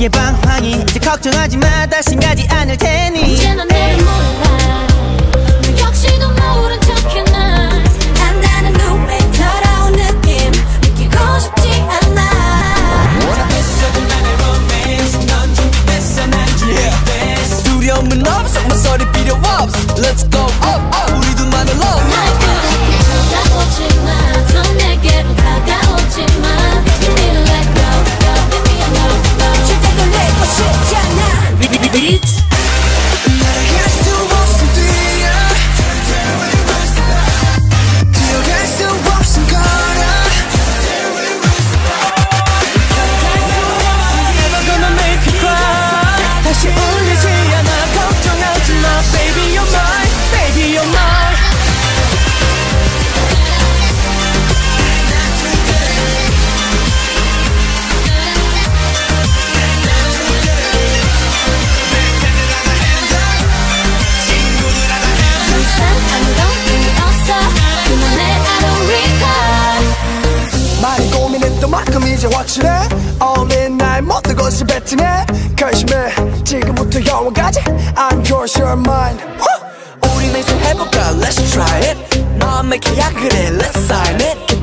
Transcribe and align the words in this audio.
예방하니 0.00 0.72
이제 0.82 0.98
걱정하지 0.98 1.56
마. 1.58 1.86
다신 1.86 2.18
가지 2.18 2.46
않을 2.50 2.76
테니. 2.76 3.36
Beats 31.94 32.43
이제 72.24 72.34
확실해? 72.34 72.68
어린 73.20 73.76
날 73.76 74.00
모든 74.00 74.34
것을 74.34 74.66
뱉어내 74.66 75.26
결심해. 75.56 76.10
지금부터 76.42 77.04
영원까지. 77.04 77.60
I'm 77.60 78.24
yours, 78.30 78.58
you're 78.58 78.72
mine 78.72 79.18
우리 80.16 80.32
내수 80.32 80.54
해볼까? 80.54 81.12
Let's 81.12 81.52
try 81.52 81.80
it. 81.82 82.24
마음에 82.38 82.78
계약 82.78 83.14
그래 83.14 83.50
Let's 83.50 83.76
sign 83.76 84.20
it. 84.22 84.53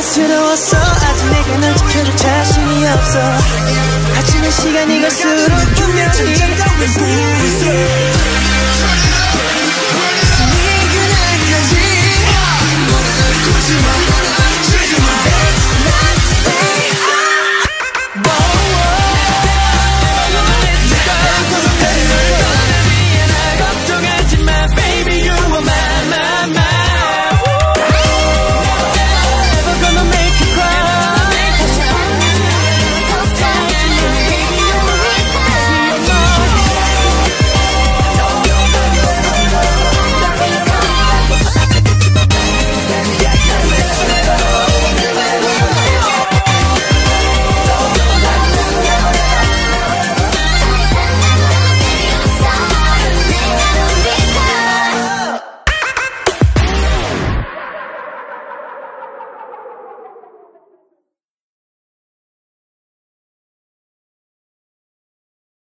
안쓰러웠어. 0.00 0.78
아직 0.78 1.26
내가 1.30 1.58
널 1.58 1.76
지켜줄 1.76 2.16
자신이 2.16 2.88
없어. 2.88 3.20
아침의 4.16 4.50
시간이 4.50 5.02
갈수록 5.02 5.46
분명히 5.76 6.10